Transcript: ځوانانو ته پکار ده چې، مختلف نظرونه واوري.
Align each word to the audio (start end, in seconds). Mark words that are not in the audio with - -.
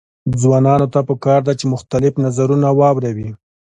ځوانانو 0.41 0.87
ته 0.93 0.99
پکار 1.09 1.39
ده 1.47 1.53
چې، 1.59 1.65
مختلف 1.73 2.13
نظرونه 2.25 2.67
واوري. 2.79 3.29